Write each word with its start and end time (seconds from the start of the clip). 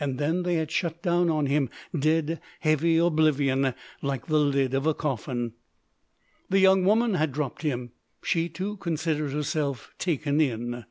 And 0.00 0.18
then 0.18 0.42
they 0.42 0.54
had 0.54 0.72
shut 0.72 1.04
down 1.04 1.30
on 1.30 1.46
him 1.46 1.70
dead, 1.96 2.40
heavy 2.58 2.96
oblivion, 2.98 3.74
like 4.02 4.26
the 4.26 4.40
lid 4.40 4.74
of 4.74 4.88
a 4.88 4.92
coffin. 4.92 5.52
The 6.50 6.58
young 6.58 6.84
woman 6.84 7.14
had 7.14 7.30
dropped 7.30 7.62
him. 7.62 7.92
She 8.24 8.48
too 8.48 8.76
considered 8.78 9.30
herself 9.30 9.94
taken 9.98 10.40
in. 10.40 10.84